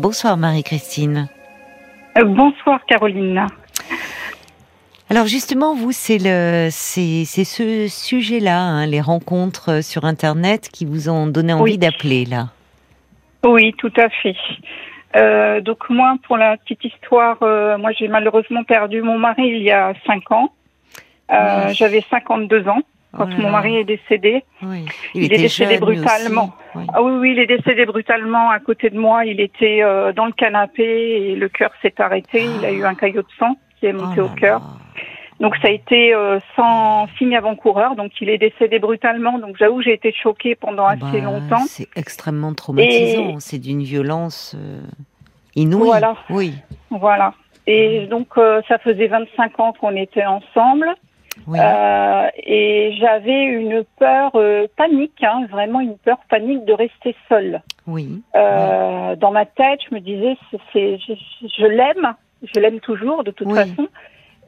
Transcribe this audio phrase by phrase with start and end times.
[0.00, 1.28] Bonsoir Marie-Christine.
[2.16, 3.46] Euh, bonsoir Caroline.
[5.10, 11.08] Alors justement, vous, c'est le, c'est, ce sujet-là, hein, les rencontres sur Internet, qui vous
[11.08, 12.50] ont donné envie d'appeler là.
[13.44, 14.36] Oui, tout à fait.
[15.16, 19.62] Euh, donc moi, pour la petite histoire, euh, moi j'ai malheureusement perdu mon mari il
[19.62, 20.52] y a cinq ans.
[21.72, 22.82] J'avais 52 ans
[23.16, 24.44] quand oh mon mari est décédé.
[25.14, 26.52] Il, est décédé brutalement.
[26.74, 29.24] Ah oui, oui, il est décédé brutalement à côté de moi.
[29.24, 32.44] Il était euh, dans le canapé et le cœur s'est arrêté.
[32.44, 34.60] Il a eu un caillot de sang qui est monté oh au cœur.
[35.40, 37.96] Donc ça a été euh, sans signe avant-coureur.
[37.96, 39.38] Donc il est décédé brutalement.
[39.38, 41.64] Donc j'avoue, j'ai été choquée pendant assez bah, longtemps.
[41.66, 43.40] C'est extrêmement traumatisant.
[43.40, 44.80] C'est d'une violence euh,
[45.56, 45.86] inouïe.
[45.86, 46.14] Voilà.
[46.28, 46.54] Oui.
[46.90, 47.32] Voilà.
[47.66, 48.28] Et donc
[48.68, 50.94] ça faisait 25 ans qu'on était ensemble.
[51.48, 57.62] Euh, et j'avais une peur euh, panique, hein, vraiment une peur panique de rester seule.
[57.86, 58.22] Oui.
[58.34, 60.36] Euh, Dans ma tête, je me disais,
[60.72, 61.14] c'est, je,
[61.58, 63.88] je l'aime, je l'aime toujours de toute façon,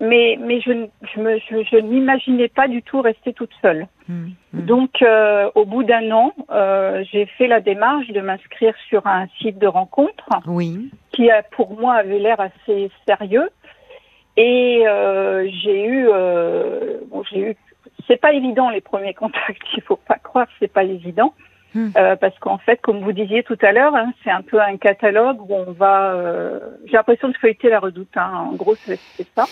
[0.00, 3.86] mais mais je je, me, je, je n'imaginais pas du tout rester toute seule.
[4.08, 4.60] Hum, hum.
[4.66, 9.26] Donc, euh, au bout d'un an, euh, j'ai fait la démarche de m'inscrire sur un
[9.40, 10.28] site de rencontre.
[10.46, 10.90] Oui.
[11.12, 13.48] Qui a, pour moi avait l'air assez sérieux.
[14.36, 17.56] Et euh, j'ai eu, euh, bon, j'ai eu,
[18.06, 19.62] c'est pas évident les premiers contacts.
[19.76, 21.34] Il faut pas croire, c'est pas évident.
[21.72, 21.90] Hmm.
[21.96, 24.76] Euh, parce qu'en fait, comme vous disiez tout à l'heure, hein, c'est un peu un
[24.76, 26.12] catalogue où on va.
[26.14, 28.16] Euh, j'ai l'impression de feuilleter la redoute.
[28.16, 28.98] Hein, en gros, c'est
[29.36, 29.44] ça.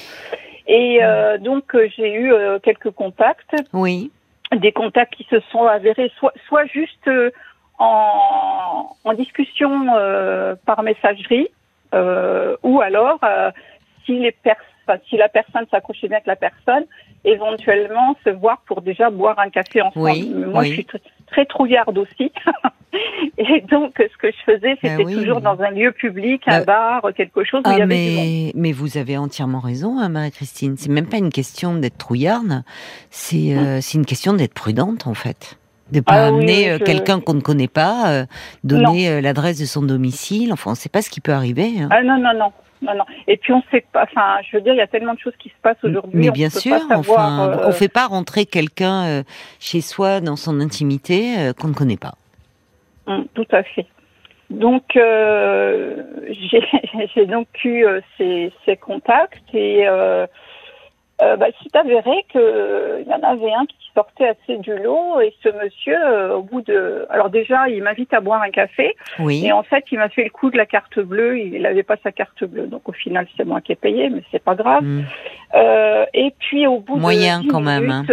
[0.66, 1.42] Et euh, hmm.
[1.42, 2.32] donc, euh, j'ai eu
[2.62, 3.54] quelques contacts.
[3.72, 4.10] Oui.
[4.56, 7.08] Des contacts qui se sont avérés soit, soit juste
[7.78, 9.86] en, en discussion
[10.64, 11.48] par messagerie,
[11.92, 13.20] ou alors
[14.08, 14.64] si les personnes
[15.08, 16.84] si la personne s'accrochait bien avec la personne,
[17.24, 20.46] éventuellement se voir pour déjà boire un café ensemble.
[20.46, 20.86] Moi, je suis
[21.26, 22.32] très, trouillarde aussi.
[23.38, 27.00] Et donc, ce que je faisais, ben c'était toujours dans un lieu public, un bah,
[27.02, 30.08] bar, quelque chose où il y ah, avait mais, Mais vous avez entièrement raison, hein,
[30.08, 30.76] Marie-Christine.
[30.78, 32.62] C'est même pas une question d'être trouillarde,
[33.10, 35.58] c'est euh, une question d'être prudente, en fait.
[35.92, 38.26] De pas ah amener euh, quelqu'un qu'on ne connaît pas, euh,
[38.62, 40.52] donner l'adresse de son domicile.
[40.52, 41.72] Enfin, on ne sait pas ce qui peut arriver.
[41.80, 41.88] Hein.
[41.90, 43.04] Ah non, non, non non, non.
[43.26, 44.04] Et puis on sait pas.
[44.04, 46.12] Enfin, je veux dire, il y a tellement de choses qui se passent aujourd'hui.
[46.14, 49.24] Mais bien sûr, enfin, euh, on fait pas rentrer quelqu'un euh,
[49.58, 52.14] chez soi dans son intimité euh, qu'on ne connaît pas.
[53.06, 53.86] Hum, tout à fait.
[54.50, 55.00] Donc j'ai
[57.26, 57.84] donc eu
[58.16, 59.86] ces, ces, contacts et
[61.20, 65.34] euh, bah, s'est avéré qu'il y en avait un qui sortait assez du lot et
[65.42, 67.06] ce monsieur, euh, au bout de...
[67.10, 69.44] Alors déjà, il m'invite à boire un café oui.
[69.44, 71.40] et en fait, il m'a fait le coup de la carte bleue.
[71.40, 74.22] Il n'avait pas sa carte bleue, donc au final, c'est moi qui ai payé, mais
[74.30, 74.84] c'est pas grave.
[75.54, 78.04] Euh, et puis au bout moyen de quand même hein,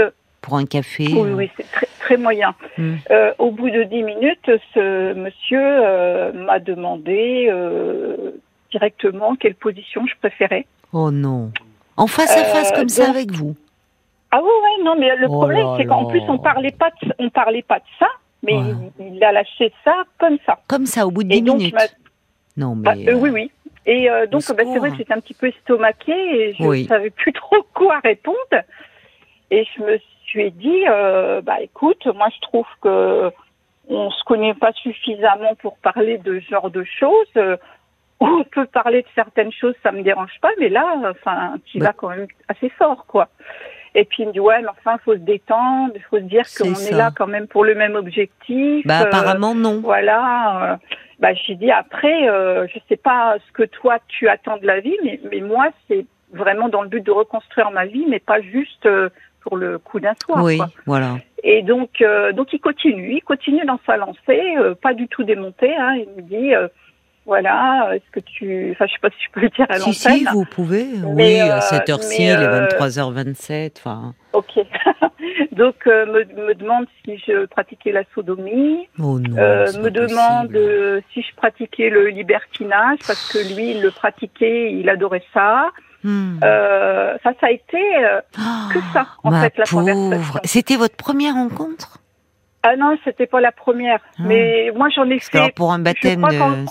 [0.41, 1.07] pour un café.
[1.11, 2.55] Oui, oui, c'est très, très moyen.
[2.79, 7.51] Euh, au bout de dix minutes, ce monsieur euh, m'a demandé
[8.72, 10.66] directement quelle position je préférais.
[10.91, 11.51] Oh non.
[11.97, 13.56] En face à face comme ça avec vous.
[14.31, 17.13] Ah oui, oui, non, mais le oh problème, c'est qu'en plus, on parlait pas de,
[17.19, 18.07] on parlait pas de ça,
[18.44, 18.57] mais
[19.00, 20.59] il, a lâché ça comme ça.
[20.67, 21.95] Comme ça, au bout de 10 minutes.
[22.57, 22.89] Non, mais...
[22.89, 23.51] Ah, euh, oui, oui.
[23.85, 26.88] Et euh, donc, bah, c'est vrai que j'étais un petit peu estomaquée et je ne
[26.88, 28.35] savais plus trop quoi répondre.
[29.51, 33.31] Et je me suis dit, euh, bah écoute, moi je trouve que
[33.88, 37.57] on se connaît pas suffisamment pour parler de ce genre de choses
[38.20, 41.94] on peut parler de certaines choses, ça me dérange pas, mais là, enfin, tu vas
[41.94, 43.30] quand même assez fort, quoi.
[43.96, 46.74] Et puis il me dit ouais, mais enfin, faut se détendre, faut se dire qu'on
[46.74, 48.86] est là quand même pour le même objectif.
[48.86, 49.80] Bah apparemment non.
[49.80, 50.74] Voilà.
[50.74, 50.76] Euh,
[51.20, 54.82] bah j'ai dit après, euh, je sais pas ce que toi tu attends de la
[54.82, 58.42] vie, mais mais moi c'est vraiment dans le but de reconstruire ma vie, mais pas
[58.42, 59.09] juste euh,
[59.40, 60.44] pour le coup d'un soir.
[60.44, 61.16] Oui, voilà.
[61.44, 65.74] Et donc euh, donc il continue, il continue dans sa lancée, pas du tout démonté.
[65.74, 66.53] Hein, il me dit
[67.25, 68.72] voilà, est-ce que tu.
[68.72, 69.94] Enfin, je sais pas si je peux le dire à l'antenne.
[69.94, 70.86] Si, si, vous pouvez.
[71.03, 73.72] oui, à euh, cette heure-ci, il est 23h27.
[73.80, 74.13] Enfin.
[74.34, 74.59] Ok.
[75.52, 78.88] Donc, euh, me, me, demande si je pratiquais la sodomie.
[79.00, 80.56] Oh non, euh, me demande
[81.14, 85.72] si je pratiquais le libertinage, parce que lui, il le pratiquait, il adorait ça.
[86.03, 86.38] Hmm.
[86.44, 87.82] Euh, ça, ça a été
[88.72, 90.41] que ça, en fait, la conversation.
[90.44, 91.97] C'était votre première rencontre?
[92.61, 93.99] Ah non, c'était pas la première.
[94.20, 94.23] Ah.
[94.26, 95.38] Mais moi, j'en ai fait.
[95.38, 96.66] Alors, pour un baptême de.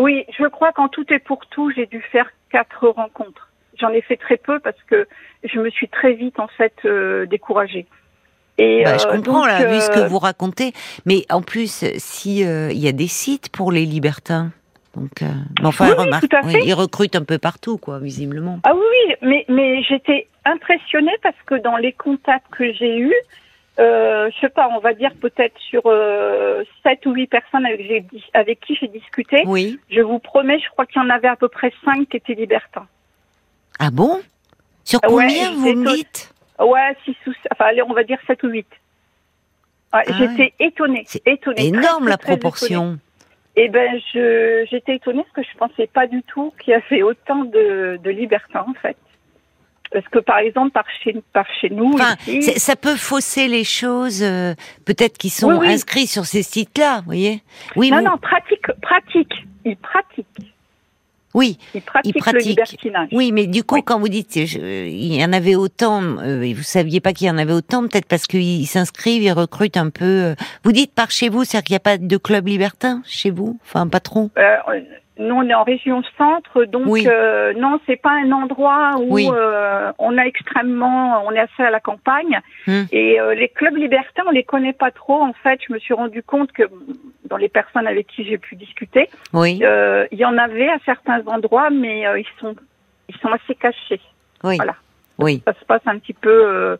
[0.00, 3.50] Oui, je crois qu'en tout et pour tout, j'ai dû faire quatre rencontres.
[3.78, 5.06] J'en ai fait très peu parce que
[5.44, 7.86] je me suis très vite en fait euh, découragée.
[8.56, 10.72] Et bah, je euh, comprends là, vu ce que euh, vous racontez,
[11.04, 14.52] mais en plus, si il y a des sites pour les libertins,
[14.94, 15.22] donc,
[15.62, 15.94] enfin,
[16.64, 18.58] ils recrutent un peu partout, quoi, visiblement.
[18.64, 23.14] Ah oui, mais mais j'étais impressionnée parce que dans les contacts que j'ai eus,
[23.78, 28.04] euh, je sais pas, on va dire peut-être sur euh, 7 ou 8 personnes avec,
[28.34, 29.42] avec qui j'ai discuté.
[29.46, 29.78] Oui.
[29.90, 32.34] Je vous promets, je crois qu'il y en avait à peu près 5 qui étaient
[32.34, 32.86] libertins.
[33.78, 34.20] Ah bon?
[34.84, 36.34] Sur combien vous me dites?
[36.58, 38.66] Ouais, 6 ou enfin allez, on va dire 7 ou 8.
[39.92, 41.66] Ouais, ah j'étais étonnée, étonnée.
[41.66, 42.98] énorme la proportion.
[43.56, 47.02] Eh ben, je, j'étais étonnée parce que je pensais pas du tout qu'il y avait
[47.02, 48.96] autant de, de libertins, en fait.
[49.92, 51.96] Parce que par exemple, par chez, par chez nous,
[52.56, 54.54] ça peut fausser les choses, euh,
[54.84, 57.42] peut-être qui sont inscrits sur ces sites-là, vous voyez?
[57.76, 57.90] Oui.
[57.90, 59.32] Non, non, pratique, pratique.
[59.64, 60.26] Ils pratiquent.
[61.32, 63.08] Oui, il pratique, le libertinage.
[63.12, 67.00] Oui, mais du coup, quand vous dites il y en avait autant, euh, vous saviez
[67.00, 70.04] pas qu'il y en avait autant, peut-être parce qu'ils s'inscrivent, ils recrutent un peu.
[70.04, 70.34] Euh,
[70.64, 73.58] vous dites par chez vous, c'est-à-dire qu'il n'y a pas de club libertin chez vous,
[73.64, 74.30] enfin pas trop?
[74.38, 74.56] Euh,
[75.20, 77.06] nous, on est en région centre, donc oui.
[77.06, 81.70] euh, non, c'est pas un endroit où euh, on a extrêmement, on est assez à
[81.70, 82.40] la campagne.
[82.66, 82.84] Hmm.
[82.90, 85.22] Et euh, les clubs libertins, on les connaît pas trop.
[85.22, 86.62] En fait, je me suis rendu compte que
[87.26, 89.60] dans les personnes avec qui j'ai pu discuter, oui.
[89.62, 92.56] Euh, il y en avait à certains endroits, mais ils sont,
[93.08, 94.00] ils sont assez cachés.
[94.42, 94.56] Oui.
[94.56, 94.74] Voilà.
[95.18, 95.42] Oui.
[95.46, 96.78] Ça se passe un petit peu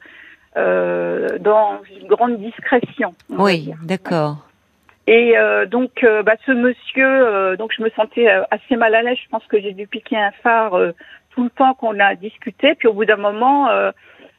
[0.56, 3.14] dans une grande discrétion.
[3.28, 4.38] Oui, d'accord.
[5.10, 9.02] Et euh, donc, euh, bah, ce monsieur, euh, donc je me sentais assez mal à
[9.02, 9.18] l'aise.
[9.20, 10.78] Je pense que j'ai dû piquer un phare
[11.30, 12.76] tout le temps qu'on a discuté.
[12.76, 13.68] Puis au bout d'un moment,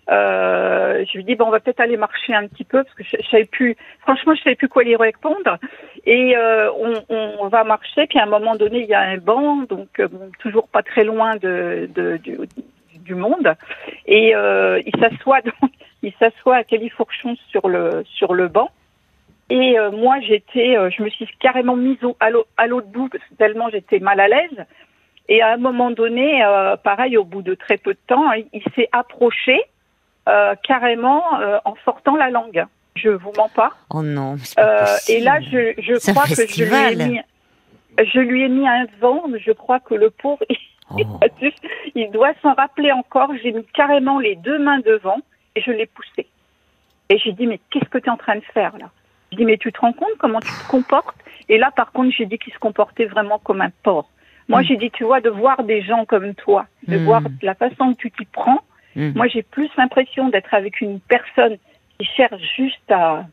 [0.07, 3.18] je lui dis bon, on va peut-être aller marcher un petit peu parce que je,
[3.21, 3.75] je, savais plus.
[4.00, 5.57] Franchement, je savais plus quoi lui répondre.
[6.06, 8.07] Et on, on, va marcher.
[8.07, 11.03] Puis à un moment donné, il y a un banc, donc bon, toujours pas très
[11.03, 12.38] loin de, de du,
[12.95, 13.56] du, monde.
[14.06, 15.71] Et il s'assoit donc,
[16.01, 18.69] il s'assoit à califourchon sur le sur le banc.
[19.51, 23.69] Et euh, moi, j'étais, euh, je me suis carrément mise au, à l'autre bout tellement
[23.69, 24.65] j'étais mal à l'aise.
[25.27, 28.63] Et à un moment donné, euh, pareil, au bout de très peu de temps, il,
[28.75, 29.62] s'est approché
[30.63, 31.24] carrément
[31.65, 32.65] en sortant la langue.
[32.95, 33.71] Je vous mens pas.
[33.89, 34.38] Oh non.
[34.56, 37.21] Pas et là, je, je crois que je lui ai mis,
[37.97, 39.24] je lui ai mis un vent.
[39.38, 40.45] Je crois que le pauvre,
[40.92, 40.97] oh.
[41.95, 43.31] il doit s'en rappeler encore.
[43.44, 45.19] J'ai mis carrément les deux mains devant
[45.57, 46.27] et je l'ai poussé.
[47.09, 48.89] Et j'ai dit mais qu'est-ce que tu es en train de faire là?
[49.31, 51.16] Je dis, mais tu te rends compte comment tu te comportes?
[51.50, 54.10] Et là, par contre, j'ai dit qu'il se comportait vraiment comme un porc.
[54.48, 54.66] Moi, mm.
[54.66, 57.04] j'ai dit, tu vois, de voir des gens comme toi, de mm.
[57.04, 58.62] voir la façon que tu t'y prends,
[58.95, 59.12] mm.
[59.16, 61.57] moi, j'ai plus l'impression d'être avec une personne
[61.98, 63.25] qui cherche juste à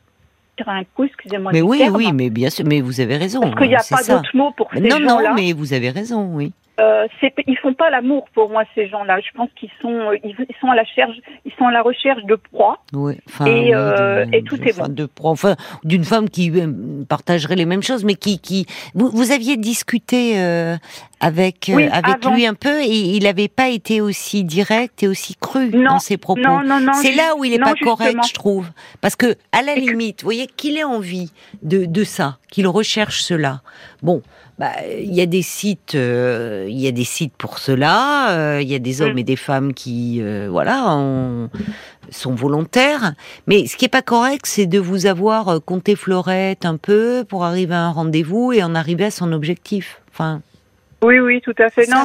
[0.57, 1.51] tirer un coup, excusez-moi.
[1.51, 3.41] Mais oui, oui, mais bien sûr, mais vous avez raison.
[3.41, 5.05] Parce qu'il n'y a pas d'autre mot pour ces gens-là.
[5.05, 7.07] Non, non, mais vous avez raison, oui euh,
[7.47, 9.19] ils font pas l'amour pour moi ces gens-là.
[9.19, 11.15] Je pense qu'ils sont euh, ils, sont à la recherche
[11.45, 12.79] ils sont à la recherche de proie.
[12.93, 14.87] Oui, enfin, et, euh, et tout est bon.
[14.87, 18.65] De proie, enfin d'une femme qui euh, partagerait les mêmes choses, mais qui qui
[18.95, 20.77] vous, vous aviez discuté euh,
[21.19, 25.35] avec oui, avec lui un peu et il n'avait pas été aussi direct et aussi
[25.35, 26.41] cru non, dans ses propos.
[26.41, 26.93] Non, non, non.
[26.93, 28.67] C'est là où il est pas correct, je trouve,
[29.01, 31.31] parce que à la limite, vous voyez qu'il ait envie
[31.61, 33.61] de de ça, qu'il recherche cela.
[34.01, 34.21] Bon
[34.59, 38.31] bah, il y a des sites, euh, il y a des sites pour cela.
[38.31, 39.19] Euh, il y a des hommes mm.
[39.19, 40.99] et des femmes qui, euh, voilà,
[42.09, 43.13] sont volontaires.
[43.47, 47.45] Mais ce qui est pas correct, c'est de vous avoir compté fleurette un peu pour
[47.45, 50.01] arriver à un rendez-vous et en arriver à son objectif.
[50.11, 50.41] Enfin.
[51.01, 51.87] Oui, oui, tout à fait.
[51.87, 52.03] Non.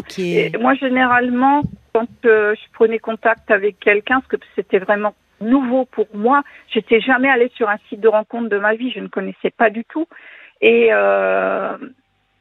[0.60, 1.62] moi, généralement,
[1.92, 6.42] quand je prenais contact avec quelqu'un, parce que c'était vraiment nouveau pour moi,
[6.72, 9.70] j'étais jamais allée sur un site de rencontre de ma vie, je ne connaissais pas
[9.70, 10.06] du tout.
[10.60, 10.90] Et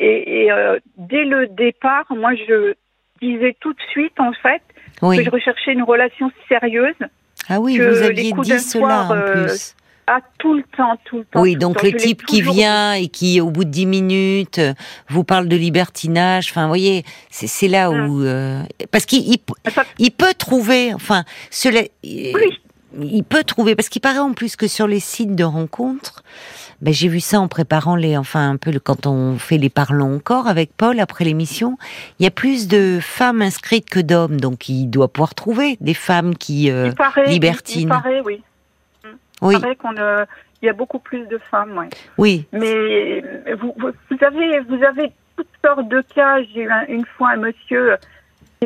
[0.03, 2.73] et, euh, dès le départ, moi, je
[3.21, 4.61] disais tout de suite, en fait,
[4.99, 6.95] que je recherchais une relation sérieuse.
[7.49, 9.75] Ah oui, vous aviez dit cela en euh, plus.
[10.05, 11.41] Ah, tout le temps, tout le temps.
[11.41, 14.59] Oui, donc le, type qui vient et qui, au bout de dix minutes,
[15.07, 16.49] vous parle de libertinage.
[16.49, 17.93] Enfin, vous voyez, c'est là où...
[17.93, 18.25] Hum.
[18.25, 19.23] Euh, parce qu'il
[19.99, 22.59] il, peut trouver, enfin, cela, oui.
[22.99, 26.23] Il peut trouver, parce qu'il paraît en plus que sur les sites de rencontres,
[26.81, 30.15] ben, j'ai vu ça en préparant les, enfin un peu quand on fait les parlons
[30.15, 31.77] encore avec Paul après l'émission.
[32.19, 35.93] Il y a plus de femmes inscrites que d'hommes, donc il doit pouvoir trouver des
[35.93, 36.91] femmes qui euh,
[37.27, 37.95] libertinent.
[37.95, 38.43] Il, paraît, oui.
[39.41, 39.55] Oui.
[39.55, 40.25] Il paraît qu'on euh,
[40.61, 41.87] il y a beaucoup plus de femmes, oui.
[42.17, 42.47] Oui.
[42.53, 43.21] Mais
[43.55, 46.41] vous, vous, avez, vous avez toutes sortes de cas.
[46.53, 47.97] J'ai eu une fois un monsieur.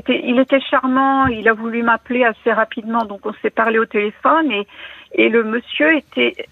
[0.08, 4.52] Il était charmant, il a voulu m'appeler assez rapidement, donc on s'est parlé au téléphone
[4.52, 4.68] et,
[5.14, 6.48] et le monsieur était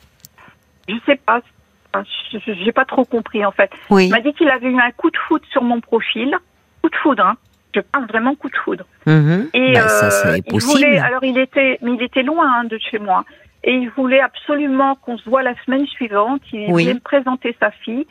[0.88, 1.42] je sais pas,
[2.48, 3.72] j'ai pas trop compris en fait.
[3.90, 4.06] Oui.
[4.06, 6.38] Il m'a dit qu'il avait eu un coup de foudre sur mon profil,
[6.82, 7.38] coup de foudre, hein.
[7.74, 8.86] Je parle vraiment coup de foudre.
[9.06, 9.50] Mhm.
[9.54, 12.78] Et bah, ça, euh, il voulait, alors il était, mais il était loin hein, de
[12.78, 13.26] chez moi,
[13.66, 16.42] et il voulait absolument qu'on se voit la semaine suivante.
[16.54, 18.08] Il voulait me présenter sa fille.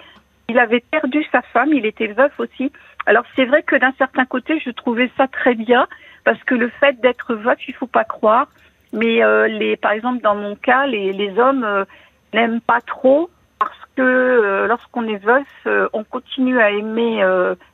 [0.51, 2.71] Il avait perdu sa femme, il était veuf aussi.
[3.07, 5.87] Alors c'est vrai que d'un certain côté, je trouvais ça très bien
[6.25, 8.49] parce que le fait d'être veuf, il faut pas croire,
[8.93, 11.85] Mais les, par exemple, dans mon cas, les, les hommes
[12.33, 15.47] n'aiment pas trop parce que lorsqu'on est veuf,
[15.93, 17.23] on continue à aimer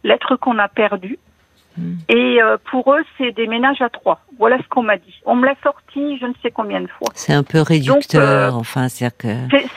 [0.02, 1.18] l'être qu'on a perdu.
[1.76, 1.94] Hmm.
[2.08, 4.20] Et pour eux, c'est des ménages à trois.
[4.38, 5.20] Voilà ce qu'on m'a dit.
[5.24, 7.08] On me l'a sorti je ne sais combien de fois.
[7.14, 9.28] C'est un peu réducteur, enfin, c'est que.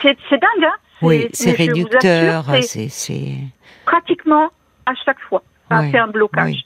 [0.02, 2.46] C'est dingue, hein Oui, c'est réducteur.
[2.62, 3.36] C'est
[3.84, 4.50] pratiquement
[4.86, 5.42] à chaque fois.
[5.68, 6.64] Ça a fait un blocage.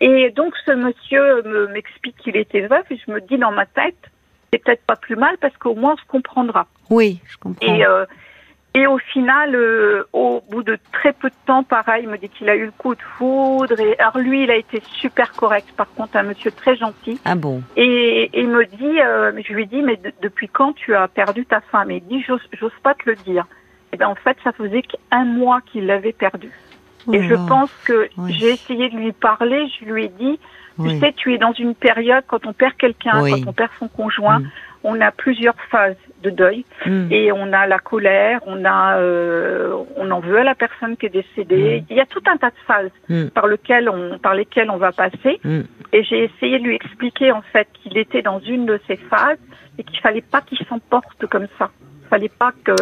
[0.00, 4.10] Et donc ce monsieur m'explique qu'il était veuf et je me dis dans ma tête,
[4.52, 6.66] c'est peut-être pas plus mal parce qu'au moins on se comprendra.
[6.90, 7.74] Oui, je comprends.
[7.74, 8.04] Et, euh,
[8.74, 12.30] et au final, euh, au bout de très peu de temps, pareil, il me dit
[12.30, 13.78] qu'il a eu le coup de foudre.
[13.78, 15.68] Et alors lui, il a été super correct.
[15.76, 17.20] Par contre, un monsieur très gentil.
[17.26, 17.62] Ah bon?
[17.76, 21.60] Et, il me dit, euh, je lui dis, mais depuis quand tu as perdu ta
[21.60, 21.90] femme?
[21.90, 23.46] Et il dit, j'ose pas te le dire.
[23.92, 26.50] Et ben en fait, ça faisait qu'un mois qu'il l'avait perdu.
[27.12, 30.38] Et je pense que j'ai essayé de lui parler, je lui ai dit,
[30.80, 33.88] tu sais, tu es dans une période, quand on perd quelqu'un, quand on perd son
[33.88, 34.50] conjoint, mm.
[34.84, 37.08] on a plusieurs phases de deuil mm.
[37.10, 41.06] et on a la colère, on a, euh, on en veut à la personne qui
[41.06, 41.80] est décédée.
[41.80, 41.84] Mm.
[41.90, 44.92] Il y a tout un tas de phases par lesquelles on, par lesquelles on va
[44.92, 45.40] passer.
[45.92, 49.38] Et j'ai essayé de lui expliquer en fait qu'il était dans une de ces phases
[49.78, 51.70] et qu'il fallait pas qu'il s'emporte comme ça.
[52.04, 52.74] Il fallait pas que.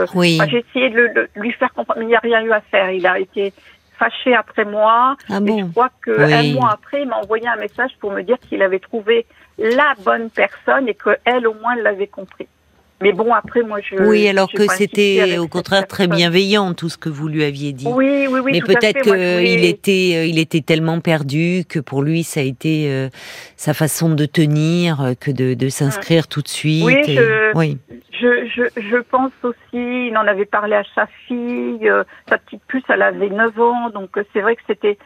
[0.49, 2.91] j'ai essayé de, lui faire comprendre, mais il n'y a rien eu à faire.
[2.91, 3.53] Il a été
[4.00, 5.16] fâché après moi.
[5.28, 8.38] Ah bon je crois qu'un mois après, il m'a envoyé un message pour me dire
[8.49, 9.26] qu'il avait trouvé
[9.59, 12.49] la bonne personne et qu'elle, au moins, l'avait compris.
[13.02, 13.97] Mais bon, après, moi, je.
[13.97, 17.87] Oui, alors que c'était au contraire très bienveillant tout ce que vous lui aviez dit.
[17.88, 18.52] Oui, oui, oui.
[18.52, 22.90] Mais peut-être qu'il était, euh, il était tellement perdu que pour lui, ça a été
[22.90, 23.09] euh,
[23.57, 26.85] sa façon de tenir euh, que de, de s'inscrire tout de suite.
[26.85, 27.78] Oui, je, oui.
[28.12, 31.90] Je, je, je, pense aussi, il en avait parlé à sa fille,
[32.28, 34.99] sa petite puce, elle avait 9 ans, donc c'est vrai que c'était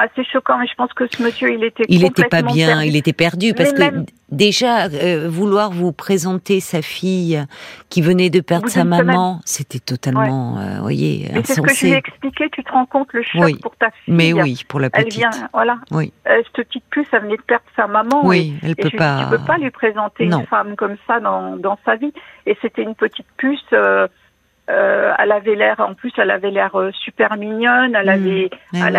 [0.00, 2.96] assez choquant, mais je pense que ce monsieur, il était il était pas bien, il
[2.96, 7.44] était perdu parce que déjà euh, vouloir vous présenter sa fille
[7.88, 10.62] qui venait de perdre sa maman, c'était totalement, ouais.
[10.62, 12.48] euh, voyez, C'est ce que je lui ai expliqué.
[12.50, 14.14] Tu te rends compte le choc pour ta fille.
[14.14, 15.06] Mais oui, pour la petite.
[15.06, 15.78] Elle vient, voilà.
[15.90, 16.12] Oui.
[16.28, 18.26] Euh, cette petite puce, elle venait de perdre sa maman.
[18.26, 19.24] Oui, elle peut pas.
[19.24, 22.12] tu peux pas lui présenter une femme comme ça dans dans sa vie.
[22.46, 23.60] Et c'était une petite puce.
[24.70, 27.94] Euh, elle avait l'air, en plus, elle avait l'air euh, super mignonne.
[27.94, 28.08] Elle mmh.
[28.08, 28.50] avait,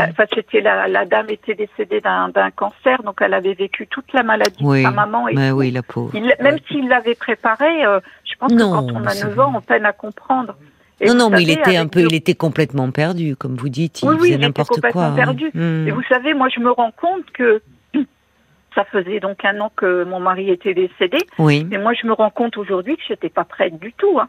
[0.10, 4.24] enfin, c'était la, la, dame était décédée d'un cancer, donc elle avait vécu toute la
[4.24, 5.28] maladie de sa maman.
[5.30, 6.14] Et oui, la pauvre.
[6.42, 9.86] même s'il l'avait préparée, euh, je pense que quand on a 9 ans, on peine
[9.86, 10.56] à comprendre.
[11.06, 14.02] non, non, mais il était un peu, il était complètement perdu, comme vous dites.
[14.02, 15.06] Il oui, faisait n'importe quoi.
[15.06, 15.16] Hein.
[15.16, 15.52] perdu.
[15.54, 15.88] Mmh.
[15.88, 17.62] Et vous savez, moi, je me rends compte que
[18.76, 21.20] ça faisait donc un an que mon mari était décédé.
[21.38, 21.66] Oui.
[21.70, 24.20] Mais moi, je me rends compte aujourd'hui que j'étais pas prête du tout.
[24.20, 24.28] Hein.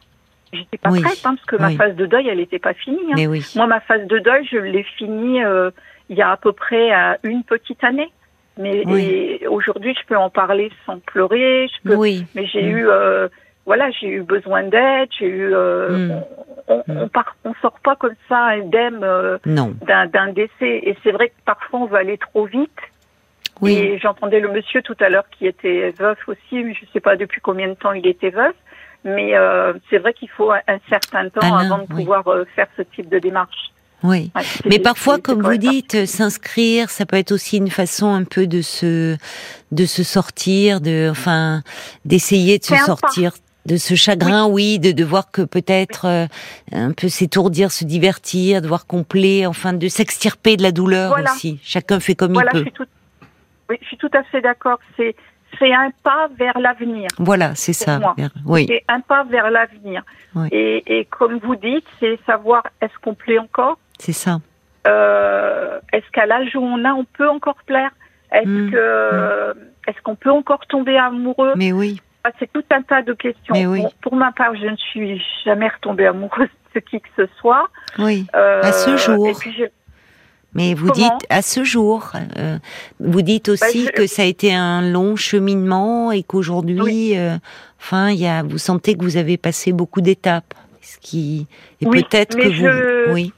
[0.53, 2.99] J'étais pas prête hein, parce que ma phase de deuil, elle n'était pas finie.
[3.13, 3.41] Hein.
[3.57, 5.71] Moi, ma phase de deuil, je l'ai finie euh,
[6.09, 8.11] il y a à peu près euh, une petite année.
[8.59, 11.69] Mais aujourd'hui, je peux en parler sans pleurer.
[11.69, 12.27] Je peux, oui.
[12.35, 12.77] Mais j'ai mm.
[12.77, 13.29] eu, euh,
[13.65, 15.09] voilà, j'ai eu besoin d'aide.
[15.19, 16.25] J'ai eu, euh, mm.
[16.69, 17.11] on, on,
[17.45, 20.81] on, sort pas comme ça indemne euh, d'un décès.
[20.83, 22.71] Et c'est vrai que parfois on va aller trop vite.
[23.61, 23.79] Oui.
[23.79, 26.63] Et j'entendais le monsieur tout à l'heure qui était veuf aussi.
[26.63, 28.55] Mais je sais pas depuis combien de temps il était veuf.
[29.05, 32.83] Mais euh, c'est vrai qu'il faut un certain temps avant de pouvoir euh, faire ce
[32.83, 33.73] type de démarche.
[34.05, 34.33] Oui,
[34.65, 38.61] mais parfois, comme vous dites, s'inscrire, ça peut être aussi une façon un peu de
[38.61, 39.17] se,
[39.71, 41.63] de se sortir, de, enfin,
[42.05, 43.33] d'essayer de se sortir
[43.67, 46.27] de ce chagrin, oui, de, de voir que peut-être euh,
[46.73, 51.61] un peu s'étourdir, se divertir, de voir complet, enfin, de s'extirper de la douleur aussi.
[51.63, 52.59] Chacun fait comme il peut.
[52.59, 52.87] Je suis tout,
[53.71, 54.79] oui, je suis tout à fait d'accord.
[54.97, 55.15] C'est
[55.59, 57.09] c'est un pas vers l'avenir.
[57.19, 58.15] Voilà, c'est ça.
[58.47, 58.67] Oui.
[58.69, 60.03] C'est un pas vers l'avenir.
[60.51, 64.39] Et, et, comme vous dites, c'est savoir est-ce qu'on plaît encore C'est ça.
[64.87, 67.91] Euh, est-ce qu'à l'âge où on a, on peut encore plaire
[68.33, 68.71] Est-ce mmh.
[68.71, 69.55] que mmh.
[69.89, 72.01] est-ce qu'on peut encore tomber amoureux Mais oui.
[72.25, 73.55] Ah, c'est tout un tas de questions.
[74.01, 77.69] Pour ma part, je ne suis jamais retombée amoureuse de qui que ce soit.
[77.99, 78.27] Oui.
[78.35, 79.27] Euh, à ce jour.
[79.29, 79.65] Et puis
[80.55, 82.59] mais vous dites à ce jour, euh,
[83.01, 87.37] vous dites bah, aussi que ça a été un long cheminement et qu'aujourd'hui, euh,
[87.81, 91.47] enfin, il y a, vous sentez que vous avez passé beaucoup d'étapes, ce qui
[91.81, 93.33] et peut-être que vous, oui.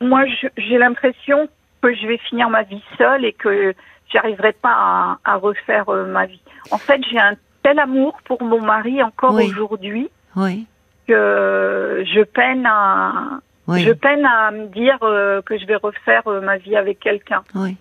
[0.00, 0.24] Moi,
[0.56, 1.48] j'ai l'impression
[1.82, 3.74] que je vais finir ma vie seule et que
[4.10, 6.40] j'arriverai pas à, à refaire euh, ma vie.
[6.70, 10.66] En fait, j'ai un tel amour pour mon mari encore aujourd'hui oui.
[11.06, 13.40] que je peine à,
[13.76, 17.42] je peine à me dire euh, que je vais refaire euh, ma vie avec quelqu'un.
[17.54, 17.76] Oui.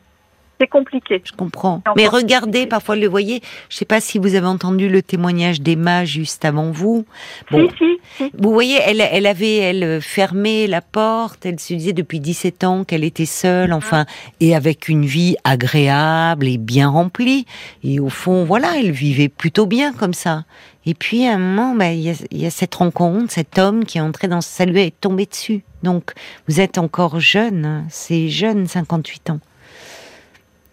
[0.59, 1.21] C'est compliqué.
[1.23, 1.81] Je comprends.
[1.95, 5.61] Mais regardez, parfois, le voyez, je ne sais pas si vous avez entendu le témoignage
[5.61, 7.05] d'Emma juste avant vous.
[7.51, 11.93] Bon, si, si, Vous voyez, elle, elle avait, elle, fermé la porte, elle se disait
[11.93, 14.05] depuis 17 ans qu'elle était seule, enfin,
[14.39, 17.45] et avec une vie agréable et bien remplie.
[17.83, 20.43] Et au fond, voilà, elle vivait plutôt bien comme ça.
[20.87, 24.01] Et puis, à un moment, bah, il y, a, cette rencontre, cet homme qui est
[24.01, 25.63] entré dans sa lui est tombé dessus.
[25.83, 26.13] Donc,
[26.47, 27.85] vous êtes encore jeune, hein.
[27.89, 29.39] c'est jeune, 58 ans.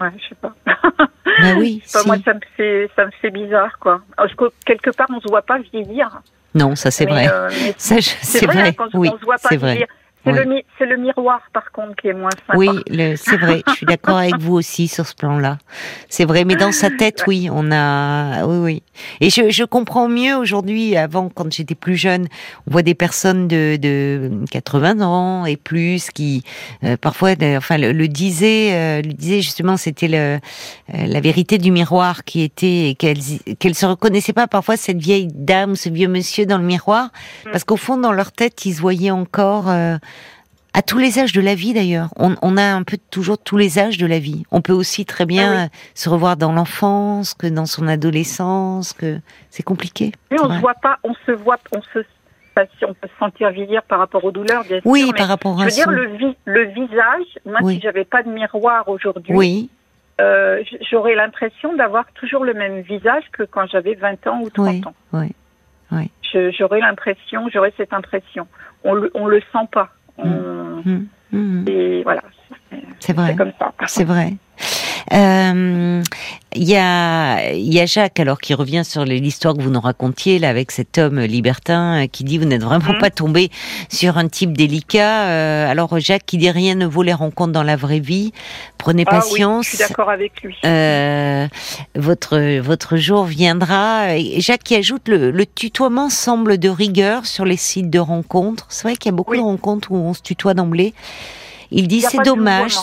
[0.00, 0.54] Ouais, je sais pas.
[0.64, 1.82] Bah oui.
[2.06, 4.00] Moi, ça me fait, ça me fait bizarre, quoi.
[4.16, 6.20] Parce que quelque part, on se voit pas vieillir.
[6.54, 7.28] Non, ça c'est vrai.
[7.30, 8.74] Euh, c'est vrai.
[8.74, 9.86] Quand on se voit pas vieillir.
[10.24, 12.56] C'est le, le, miroir, par contre, qui est moins sympa.
[12.56, 12.68] Oui,
[13.16, 13.62] c'est vrai.
[13.68, 15.58] Je suis d'accord avec vous aussi sur ce plan-là.
[16.08, 18.82] C'est vrai, mais dans sa tête, oui, on a, oui, oui.
[19.20, 20.96] Et je, je comprends mieux aujourd'hui.
[20.96, 22.26] Avant, quand j'étais plus jeune,
[22.66, 26.42] on voit des personnes de, de 80 ans et plus qui,
[26.84, 30.38] euh, parfois, enfin, le, disaient, euh, le disaient justement, c'était le, euh,
[31.06, 33.18] la vérité du miroir qui était qu'elle
[33.58, 37.10] qu'elle se reconnaissait pas parfois cette vieille dame ce vieux monsieur dans le miroir,
[37.46, 37.50] mm.
[37.50, 39.66] parce qu'au fond, dans leur tête, ils se voyaient encore
[40.74, 42.08] à tous les âges de la vie d'ailleurs.
[42.16, 44.44] On, a un peu toujours tous les âges de la vie.
[44.50, 49.20] On peut aussi très bien ah se revoir dans l'enfance, que dans son adolescence, que
[49.50, 50.12] c'est compliqué.
[50.30, 52.04] Mais on se voit pas, on se voit, on se
[52.78, 55.08] si on peut se sentir vieillir par rapport aux douleurs, bien oui, sûr.
[55.08, 58.30] Oui, par rapport à Je veux dire, le, le visage, moi, si j'avais pas de
[58.30, 59.70] miroir aujourd'hui, oui.
[60.20, 64.86] Euh, j'aurais l'impression d'avoir toujours le même visage que quand j'avais 20 ans ou 30
[64.86, 64.94] ans.
[65.12, 65.32] Oui,
[65.90, 66.10] oui.
[66.56, 68.46] J'aurais l'impression, j'aurais cette impression.
[68.84, 69.90] On le, on le sent pas.
[70.18, 71.06] Mmh.
[71.32, 71.64] Mmh.
[71.68, 72.22] Et voilà.
[73.00, 73.34] C'est vrai.
[73.36, 73.72] comme ça.
[73.86, 74.34] C'est vrai.
[75.12, 76.02] Euh,
[76.54, 80.38] il y, a, y a Jacques alors qui revient sur l'histoire que vous nous racontiez
[80.38, 82.98] là avec cet homme libertin euh, qui dit vous n'êtes vraiment mmh.
[82.98, 83.50] pas tombé
[83.90, 85.28] sur un type délicat.
[85.28, 88.32] Euh, alors Jacques qui dit rien ne vaut les rencontres dans la vraie vie.
[88.78, 89.66] Prenez ah patience.
[89.66, 90.56] Oui, je suis d'accord avec lui.
[91.96, 94.16] votre votre jour viendra.
[94.16, 98.66] Et Jacques qui ajoute le, le, tutoiement semble de rigueur sur les sites de rencontres.
[98.70, 100.94] C'est vrai qu'il y a beaucoup de rencontres où on se tutoie d'emblée.
[101.70, 102.76] Il dit c'est dommage.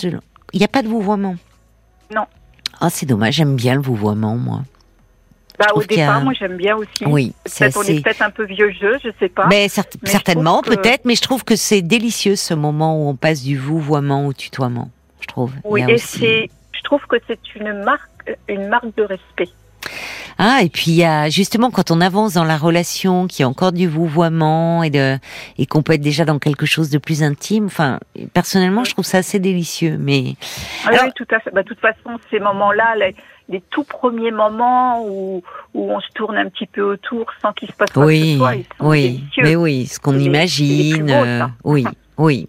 [0.54, 1.36] Il n'y a pas de vouvoiement.
[2.14, 2.26] Non.
[2.80, 4.62] Ah, c'est dommage, j'aime bien le vouvoiement, moi.
[5.60, 7.06] Bah, au départ, moi j'aime bien aussi.
[7.06, 9.46] Oui, peut-être on est peut-être un peu vieux jeu, je sais pas.
[9.48, 13.58] Mais, certainement, peut-être, mais je trouve que c'est délicieux ce moment où on passe du
[13.58, 14.90] vouvoiement au tutoiement.
[15.20, 15.52] Je trouve.
[15.64, 19.50] Oui, et c'est, je trouve que c'est une marque, une marque de respect.
[20.44, 23.44] Ah, et puis il y a justement quand on avance dans la relation, qu'il y
[23.44, 25.20] a encore du vouvoiement et de
[25.60, 27.66] et qu'on peut être déjà dans quelque chose de plus intime.
[27.66, 28.00] Enfin,
[28.34, 29.98] personnellement, je trouve ça assez délicieux.
[30.00, 30.34] Mais
[30.88, 31.52] ah oui, tout à fait.
[31.52, 32.96] Bah, de toute façon, ces moments-là,
[33.50, 35.44] les, tout premiers moments où,
[35.76, 38.32] où on se tourne un petit peu autour sans qu'il se passe quoi oui, que
[38.32, 41.86] ce soit, oui, mais oui, ce qu'on imagine, euh, oui.
[42.22, 42.48] Oui.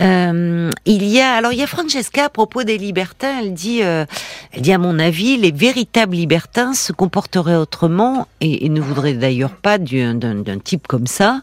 [0.00, 3.38] Euh, il y a alors il y a Francesca à propos des libertins.
[3.40, 4.04] Elle dit, euh,
[4.52, 9.52] elle dit à mon avis, les véritables libertins se comporteraient autrement et, ne voudraient d'ailleurs
[9.52, 11.42] pas d'un type comme ça.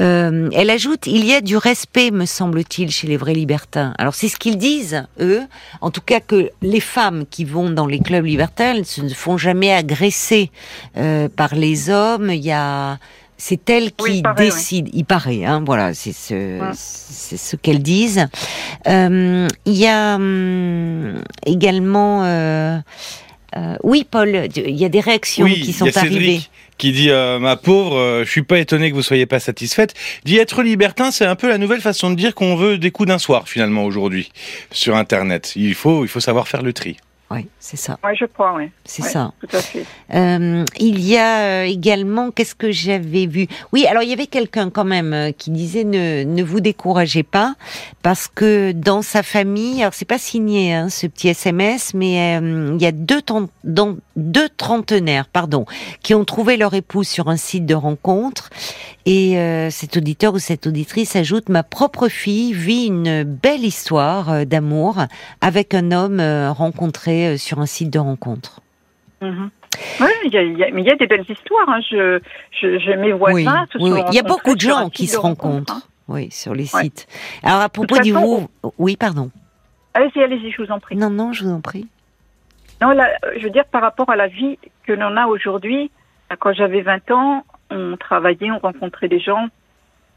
[0.00, 3.94] Euh, elle ajoute, il y a du respect, me semble-t-il, chez les vrais libertins.
[3.96, 5.42] Alors c'est ce qu'ils disent eux.
[5.82, 9.38] En tout cas que les femmes qui vont dans les clubs libertins elles se font
[9.38, 10.50] jamais agresser
[11.36, 12.30] par les hommes.
[12.30, 12.98] Il y a
[13.44, 14.88] c'est elle qui décide.
[14.92, 18.28] Il paraît, hein, voilà, c'est ce, c'est ce qu'elles disent.
[18.86, 22.78] Euh, il y a hum, également, euh,
[23.56, 26.42] euh, oui, Paul, il y a des réactions qui sont arrivées
[26.78, 29.94] qui dit ma pauvre, je suis pas étonné que vous soyez pas satisfaite.
[30.24, 33.08] Dit être libertin, c'est un peu la nouvelle façon de dire qu'on veut des coups
[33.08, 34.30] d'un soir finalement aujourd'hui
[34.70, 35.52] sur Internet.
[35.56, 36.96] Il faut il faut savoir faire le tri.
[37.32, 37.98] Oui, c'est ça.
[38.04, 38.70] Oui, je crois, oui.
[38.84, 39.32] C'est ça.
[39.40, 39.86] Tout à fait.
[40.12, 43.46] Euh, il y a euh, également, qu'est-ce que j'avais vu?
[43.72, 47.22] Oui, alors il y avait quelqu'un quand même euh, qui disait ne, ne vous découragez
[47.22, 47.54] pas
[48.02, 52.82] parce que dans sa famille, alors c'est pas signé hein, ce petit SMS, mais il
[52.82, 53.22] y a deux,
[53.64, 55.64] dans, deux trentenaires, pardon,
[56.02, 58.50] qui ont trouvé leur épouse sur un site de rencontre
[59.06, 59.36] et
[59.70, 64.98] cet auditeur ou cette auditrice ajoute ma propre fille vit une belle histoire d'amour
[65.40, 68.60] avec un homme rencontré euh, sur un site de rencontre.
[69.20, 69.50] Mhm.
[70.00, 71.68] Oui, il y, a, mais il y a des belles histoires.
[71.68, 71.80] Hein.
[71.90, 72.20] Je,
[72.60, 73.66] je, mes voisins.
[73.76, 75.76] Oui, oui, Il y a beaucoup de gens qui se rencontrent.
[75.76, 75.82] Hein.
[76.08, 77.06] Oui, sur les sites.
[77.42, 79.30] Alors à propos du vous, oui, pardon.
[79.94, 80.96] Allez-y, allez-y, je vous en prie.
[80.96, 81.86] Non, non, je vous en prie.
[82.80, 85.90] Non, là, je veux dire par rapport à la vie que l'on a aujourd'hui.
[86.38, 89.48] Quand j'avais 20 ans, on travaillait, on rencontrait des gens,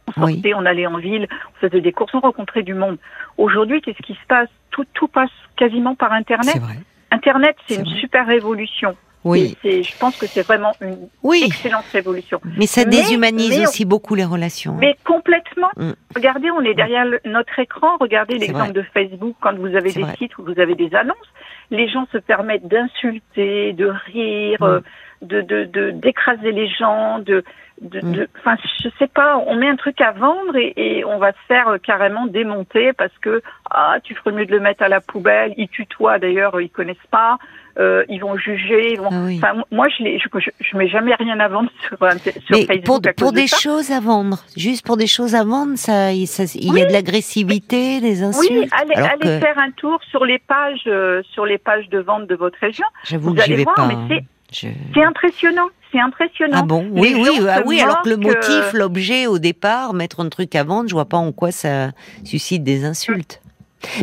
[0.08, 2.98] on sortait, on allait en ville, on faisait des courses, on rencontrait du monde.
[3.38, 4.50] Aujourd'hui, qu'est-ce qui se passe?
[4.72, 6.58] Tout, tout passe quasiment par Internet.
[6.58, 6.80] Vrai.
[7.26, 8.96] Internet, c'est une super révolution.
[9.24, 9.58] Oui.
[9.64, 12.40] je pense que c'est vraiment une excellente révolution.
[12.60, 14.76] Mais ça déshumanise aussi beaucoup les relations.
[14.76, 15.70] Mais complètement.
[15.78, 15.94] Mm.
[16.16, 17.98] Regardez, on est derrière notre écran.
[18.00, 21.18] Regardez l'exemple de Facebook quand vous avez des sites où vous avez des annonces.
[21.72, 25.26] Les gens se permettent d'insulter, de rire, mm.
[25.26, 27.44] de d'écraser les gens, de
[27.82, 27.90] Mm.
[27.90, 28.30] de,
[28.84, 31.68] je sais pas, on met un truc à vendre et, et, on va se faire
[31.68, 35.54] euh, carrément démonter parce que ah, tu ferais mieux de le mettre à la poubelle.
[35.58, 37.38] Ils tutoient d'ailleurs, ils connaissent pas,
[37.78, 38.94] euh, ils vont juger.
[38.94, 39.10] Ils vont...
[39.12, 43.04] Ah enfin, moi, je, je, je, mets jamais rien à vendre sur, sur Mais Facebook.
[43.04, 46.82] Pour, pour des choses à vendre, juste pour des choses à vendre, ça, il y
[46.82, 48.52] a de l'agressivité, des insultes.
[48.52, 52.28] Oui, allez, allez faire un tour sur les pages, euh, sur les pages de vente
[52.28, 52.86] de votre région.
[53.04, 53.90] J'avoue que j'y vais voir, pas.
[54.10, 56.58] Mais c'est impressionnant c'est impressionnant.
[56.60, 57.80] Ah bon Oui, oui, ah oui.
[57.82, 61.18] Alors que le motif, l'objet au départ, mettre un truc à vendre, je vois pas
[61.18, 61.92] en quoi ça
[62.24, 63.42] suscite des insultes.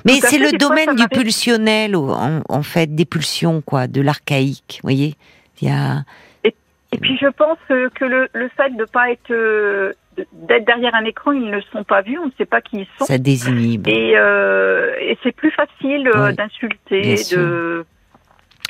[0.05, 4.81] Mais c'est le domaine du pulsionnel, en, fait, des pulsions, quoi, de l'archaïque.
[4.83, 5.15] Vous voyez
[5.61, 6.05] Il y a.
[6.45, 9.95] Et, puis je pense que le, fait de ne pas être euh,
[10.33, 12.87] d'être derrière un écran, ils ne sont pas vus, on ne sait pas qui ils
[12.99, 13.07] sont.
[13.07, 13.89] Ça désinhibe.
[13.89, 17.15] Et, euh, et c'est plus facile euh, d'insulter.
[17.33, 17.87] De...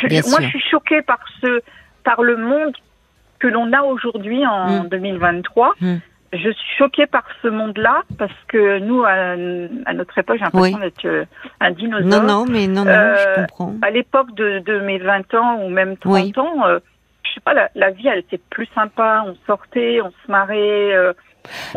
[0.01, 1.61] moi, je suis choquée par ce,
[2.05, 2.75] par le monde
[3.43, 5.75] que l'on a aujourd'hui en 2023.
[5.81, 5.87] Mm.
[5.87, 6.01] Mm.
[6.33, 9.37] Je suis choquée par ce monde-là parce que nous, à,
[9.93, 11.25] notre époque, j'ai l'impression d'être euh,
[11.61, 12.09] un dinosaure.
[12.09, 13.75] Non, non, mais non, non, je euh, comprends.
[13.83, 16.79] À l'époque de, mes 20 ans ou même 30 ans, euh,
[17.25, 19.25] je sais pas, la, vie, elle était plus sympa.
[19.27, 20.93] On sortait, on se marrait.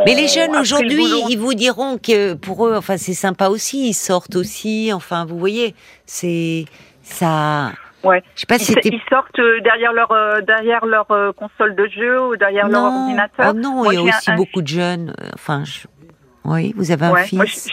[0.05, 3.89] mais les jeunes aujourd'hui, ils vous diront que pour eux, enfin, c'est sympa aussi.
[3.89, 4.91] Ils sortent aussi.
[4.93, 5.75] Enfin, vous voyez,
[6.05, 6.65] c'est
[7.01, 7.73] ça.
[8.05, 8.23] Ouais.
[8.35, 11.87] Je sais pas si ils, sortent euh, derrière leur euh, derrière leur euh, console de
[11.87, 13.47] jeu ou derrière leur ordinateur.
[13.49, 15.13] Oh non, il y a aussi beaucoup de jeunes.
[15.33, 15.63] Enfin,
[16.43, 17.71] oui, vous avez un fils.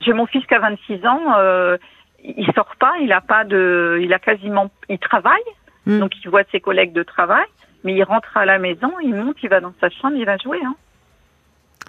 [0.00, 1.78] J'ai mon fils qui a 26 ans.
[2.22, 5.40] il sort pas, il a pas de, il a quasiment, il travaille,
[5.86, 6.00] hmm.
[6.00, 7.46] donc il voit ses collègues de travail,
[7.84, 10.36] mais il rentre à la maison, il monte, il va dans sa chambre, il va
[10.36, 10.60] jouer.
[10.64, 10.74] Hein.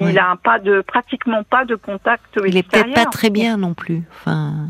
[0.01, 2.39] Il a pas de, pratiquement pas de contact.
[2.45, 4.03] Il est peut-être pas très bien non plus.
[4.11, 4.69] Enfin.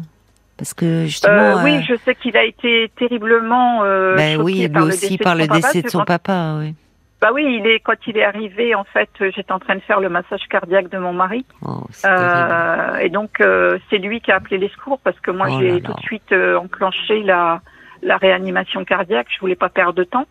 [0.57, 1.59] Parce que justement.
[1.59, 3.83] Euh, oui, euh, je sais qu'il a été terriblement.
[3.83, 6.75] Euh, ben oui, lui aussi par le décès de son papa, oui.
[7.21, 9.99] Bah oui, il est quand il est arrivé, en fait, j'étais en train de faire
[9.99, 11.45] le massage cardiaque de mon mari.
[11.65, 13.41] Oh, euh, et donc
[13.89, 16.33] c'est lui qui a appelé les secours parce que moi oh j'ai tout de suite
[16.33, 17.61] enclenché la
[18.01, 19.27] la réanimation cardiaque.
[19.33, 20.27] Je voulais pas perdre de temps.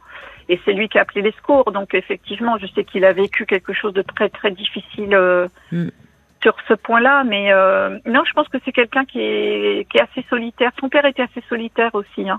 [0.50, 1.72] Et c'est lui qui a appelé les secours.
[1.72, 5.18] Donc effectivement, je sais qu'il a vécu quelque chose de très très difficile.
[5.72, 5.88] Mm
[6.44, 10.02] sur ce point-là, mais euh, non, je pense que c'est quelqu'un qui est, qui est
[10.02, 10.70] assez solitaire.
[10.78, 12.28] Son père était assez solitaire aussi.
[12.28, 12.38] Hein.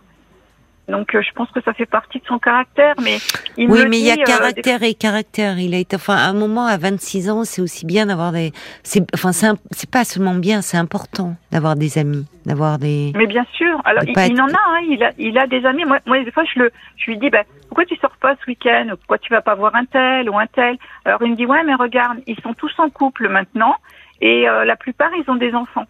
[0.88, 3.18] Donc euh, je pense que ça fait partie de son caractère, mais
[3.58, 5.58] il oui, mais il y a euh, caractère et caractère.
[5.58, 8.52] Il a été, enfin, à un moment, à 26 ans, c'est aussi bien d'avoir des,
[8.84, 13.12] c'est, enfin, c'est pas seulement bien, c'est important d'avoir des amis, d'avoir des.
[13.16, 13.82] Mais bien sûr.
[13.84, 15.86] Alors il, en a, hein, il a, il a des amis.
[15.86, 18.46] Moi, moi des fois, je le, je lui dis, ben, pourquoi tu sors pas ce
[18.48, 18.90] week-end?
[18.90, 20.78] Pourquoi tu vas pas voir un tel ou un tel?
[21.04, 23.76] Alors il me dit, ouais, mais regarde, ils sont tous en couple maintenant,
[24.22, 25.86] et euh, la plupart, ils ont des enfants.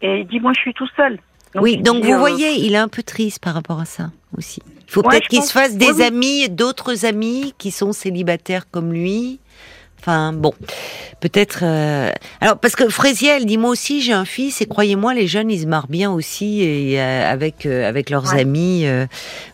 [0.00, 1.18] Et il dit, moi, je suis tout seul
[1.54, 4.60] oui, donc vous voyez, il est un peu triste par rapport à ça aussi.
[4.86, 9.40] Il faut peut-être qu'il se fasse des amis, d'autres amis qui sont célibataires comme lui.
[10.00, 10.54] Enfin bon,
[11.20, 11.60] peut-être.
[11.62, 15.26] Euh, alors parce que Fraisier, elle dit moi aussi j'ai un fils et croyez-moi les
[15.26, 18.86] jeunes ils se marrent bien aussi et euh, avec euh, avec leurs amis.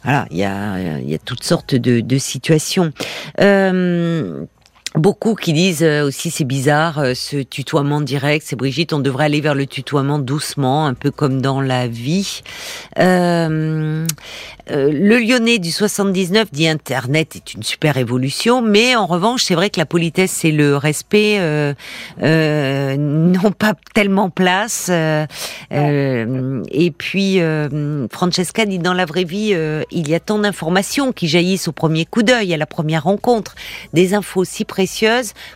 [0.05, 2.93] voilà, il y a il y a toutes sortes de, de situations.
[4.97, 8.47] Beaucoup qui disent euh, aussi c'est bizarre euh, ce tutoiement direct.
[8.49, 12.43] C'est Brigitte, on devrait aller vers le tutoiement doucement, un peu comme dans la vie.
[13.01, 14.07] Euh,
[14.71, 19.57] euh, le Lyonnais du 79 dit Internet est une super évolution, mais en revanche c'est
[19.57, 21.75] vrai que la politesse et le respect euh,
[22.97, 24.91] n'ont pas tellement place.
[25.71, 27.41] et puis
[28.13, 29.57] Francesca dit dans la vraie vie
[29.91, 33.57] il y a tant d'informations qui jaillissent au premier coup d'œil, à la première rencontre,
[33.93, 34.65] des infos si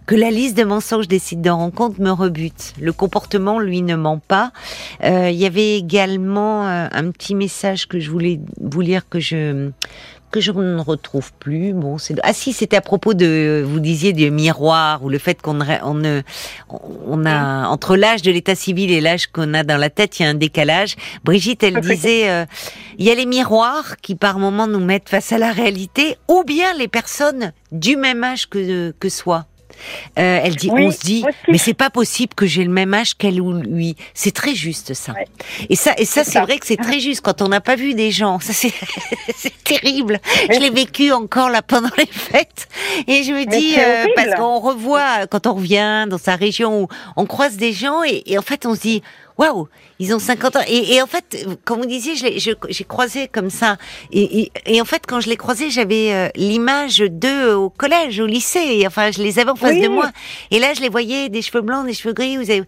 [0.07, 2.75] que la liste de mensonges des sites de rencontres me rebute.
[2.81, 4.53] Le comportement, lui, ne ment pas.
[5.05, 9.21] Euh, il y avait également euh, un petit message que je voulais vous lire que
[9.21, 9.71] je
[10.31, 11.73] que je ne retrouve plus.
[11.73, 15.41] Bon, c'est ah si, c'était à propos de vous disiez du miroir ou le fait
[15.41, 16.23] qu'on on,
[17.07, 20.25] on a entre l'âge de l'état civil et l'âge qu'on a dans la tête, il
[20.25, 20.97] y a un décalage.
[21.25, 22.45] Brigitte, elle disait, euh,
[22.99, 26.45] il y a les miroirs qui par moments nous mettent face à la réalité, ou
[26.45, 29.47] bien les personnes du même âge que que soi.
[30.19, 33.15] Euh, elle dit, on se dit, mais c'est pas possible que j'ai le même âge
[33.15, 33.97] qu'elle ou lui.
[34.15, 35.15] C'est très juste ça.
[35.69, 37.95] Et ça, et ça, c'est vrai que c'est très juste quand on n'a pas vu
[37.95, 38.41] des gens.
[38.41, 38.73] Ça, c'est,
[39.65, 40.21] terrible.
[40.53, 42.69] Je l'ai vécu encore là pendant les fêtes.
[43.07, 46.89] Et je me dis, euh, parce qu'on revoit quand on revient dans sa région où
[47.17, 49.03] on croise des gens et, et en fait on se dit,
[49.39, 50.61] waouh, ils ont 50 ans.
[50.69, 53.77] Et, en fait, comme vous disiez, j'ai croisé comme ça.
[54.13, 58.85] Et, en fait, quand je les croisais, j'avais euh, l'image d'eux au collège, au lycée.
[58.87, 60.11] Enfin, je les avais en face de moi.
[60.51, 62.37] Et là, je les voyais, des cheveux blancs, des cheveux gris.
[62.37, 62.65] Vous avez...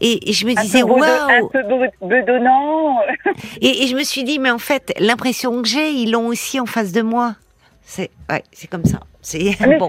[0.00, 1.02] et, je me disais, waouh.
[1.02, 1.62] Un peu
[2.02, 3.00] bedonnant.
[3.60, 6.66] et, je me suis dit, mais en fait, l'impression que j'ai, ils l'ont aussi en
[6.66, 7.36] face de moi.
[7.82, 9.00] C'est ouais, c'est comme ça.
[9.22, 9.88] C'est bon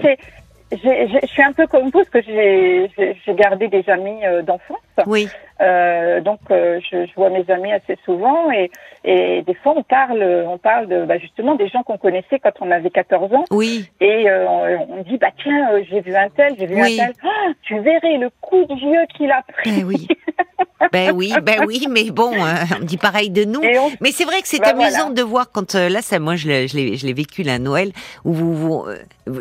[0.72, 4.78] je suis un peu comme vous, parce que j'ai gardé des amis euh, d'enfance.
[5.06, 5.28] Oui.
[5.60, 8.70] Euh, donc, euh, je, je, vois mes amis assez souvent et,
[9.04, 12.52] et des fois, on parle, on parle de, bah, justement des gens qu'on connaissait quand
[12.60, 13.44] on avait 14 ans.
[13.50, 13.86] Oui.
[14.00, 17.12] Et euh, on, on, dit, bah tiens, j'ai vu un tel, j'ai vu un tel.
[17.24, 19.82] Oh, tu verrais le coup de vieux qu'il a pris.
[19.82, 20.08] Ben oui.
[20.92, 23.60] ben oui, ben oui, mais bon, on dit pareil de nous.
[24.00, 27.12] Mais c'est vrai que c'est bah, amusant de voir quand là, ça, moi, je l'ai
[27.12, 27.92] vécu la Noël
[28.24, 28.84] où vous, vous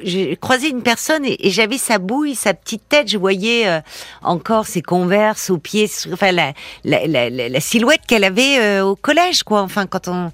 [0.04, 3.82] j'ai croisé une personne et, j'avais sa bouille, sa petite tête, je voyais
[4.22, 8.96] encore ses converses aux pieds enfin la, la, la, la silhouette qu'elle avait euh, au
[8.96, 9.62] collège, quoi.
[9.62, 10.32] Enfin, quand on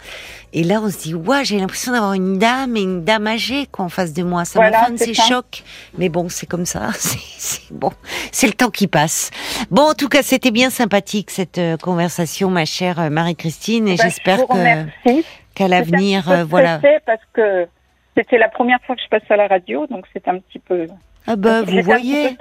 [0.53, 3.67] et là, on se dit, ouais, j'ai l'impression d'avoir une dame et une dame âgée
[3.69, 4.45] quoi en face de moi.
[4.45, 5.63] Ça voilà, me fait de ces chocs.
[5.97, 6.89] Mais bon, c'est comme ça.
[7.37, 7.91] C'est bon,
[8.31, 9.29] c'est le temps qui passe.
[9.69, 13.97] Bon, en tout cas, c'était bien sympathique cette euh, conversation, ma chère euh, Marie-Christine, et
[13.97, 15.21] bah, j'espère que
[15.53, 16.81] qu'à l'avenir, voilà.
[17.05, 17.67] Parce que
[18.15, 20.87] c'était la première fois que je passe à la radio, donc c'est un petit peu.
[21.27, 22.37] Ah bah, vous voyez.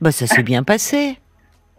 [0.00, 1.18] Bah, ça s'est bien passé.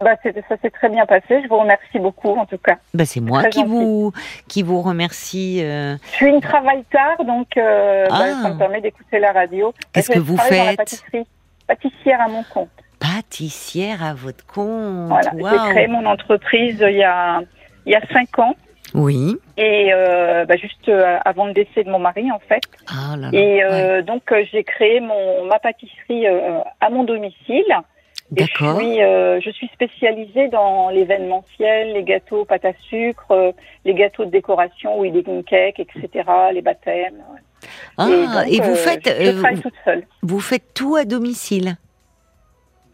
[0.00, 1.40] Bah, ça s'est très bien passé.
[1.42, 2.78] Je vous remercie beaucoup, en tout cas.
[2.92, 4.12] Bah, c'est moi qui vous,
[4.48, 5.62] qui vous remercie.
[5.62, 5.96] Euh.
[6.10, 8.42] Je suis une travaille tard, donc euh, bah, ah.
[8.42, 9.72] ça me permet d'écouter la radio.
[9.92, 11.26] Qu'est-ce que vous faites pâtisserie,
[11.66, 12.68] Pâtissière à mon compte.
[12.98, 15.08] Pâtissière à votre compte.
[15.08, 17.40] Voilà, j'ai créé mon entreprise il y a
[17.86, 18.56] il y a cinq ans.
[18.94, 19.36] Oui.
[19.56, 22.62] Et euh, bah, juste euh, avant le décès de mon mari, en fait.
[22.88, 23.38] Ah là là.
[23.38, 26.26] Et euh, donc j'ai créé mon ma pâtisserie
[26.80, 27.74] à mon domicile.
[28.30, 28.80] D'accord.
[28.80, 33.52] Je, euh, je suis spécialisée dans l'événementiel, les gâteaux pâte à sucre, euh,
[33.84, 37.22] les gâteaux de décoration, wedding cake, etc., les baptêmes.
[37.96, 38.08] Ah,
[38.48, 39.06] et, vous euh, faites.
[39.06, 40.06] Je, travaille toute seule.
[40.22, 41.76] Vous faites tout à domicile?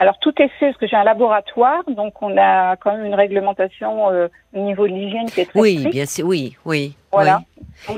[0.00, 3.14] Alors tout est fait parce que j'ai un laboratoire, donc on a quand même une
[3.14, 6.96] réglementation au niveau de l'hygiène qui est très Oui, bien sûr, oui, oui.
[7.12, 7.42] Voilà.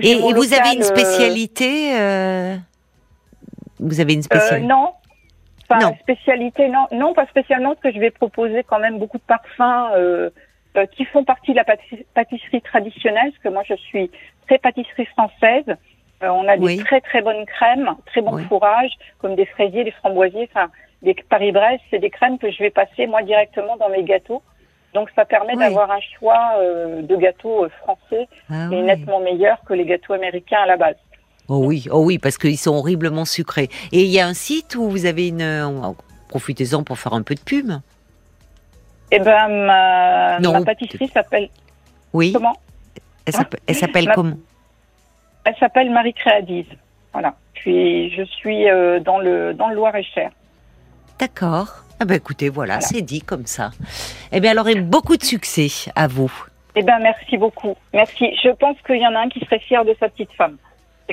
[0.03, 1.95] Et, et vous avez une spécialité
[3.79, 4.67] Vous avez une spécialité?
[4.67, 4.91] Non,
[5.81, 5.95] non.
[6.01, 9.93] spécialité, non, non, pas spécialement, parce que je vais proposer quand même beaucoup de parfums
[9.95, 10.31] euh,
[10.77, 14.11] euh, qui font partie de la pâtisserie, traditionnelle, parce que moi je suis
[14.47, 15.77] très pâtisserie française.
[16.23, 19.91] Euh, on a des très très bonnes crèmes, très bons fourrages, comme des fraisiers, des
[19.91, 20.71] framboisiers, enfin
[21.03, 24.43] des Paris-Brest, c'est des crèmes que je vais passer moi directement dans mes gâteaux.
[24.95, 29.87] Donc ça permet d'avoir un choix de gâteaux français ah et nettement meilleur que les
[29.87, 30.97] gâteaux américains à la base.
[31.49, 33.69] Oh oui, oh oui, parce qu'ils sont horriblement sucrés.
[33.91, 35.95] Et il y a un site où vous avez une.
[36.29, 37.73] Profitez-en pour faire un peu de pub.
[39.11, 41.51] Eh ben, ma, pâtisserie s'appelle.
[42.13, 42.33] Oui.
[42.33, 42.57] Comment?
[43.67, 44.37] Elle s'appelle comment?
[45.45, 46.67] Elle s'appelle Marie Créadise.
[47.13, 47.35] Voilà.
[47.55, 50.31] Puis je suis euh, dans le dans le Loir-et-Cher.
[51.19, 51.85] D'accord.
[52.01, 53.71] Ah ben écoutez, voilà, c'est dit comme ça.
[54.33, 56.33] Eh bien alors, et beaucoup de succès à vous.
[56.75, 57.77] Eh ben merci beaucoup.
[57.93, 58.35] Merci.
[58.43, 60.57] Je pense qu'il y en a un qui serait fier de sa petite femme.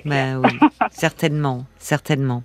[0.05, 0.57] Ben oui,
[0.91, 2.43] certainement, certainement.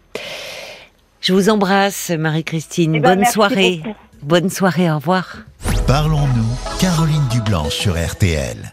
[1.20, 2.96] Je vous embrasse, Marie-Christine.
[2.96, 3.80] Eh ben, Bonne soirée.
[4.22, 5.36] Bonne soirée, au revoir.
[5.86, 8.56] Parlons-nous, Caroline Dublanche sur RTL.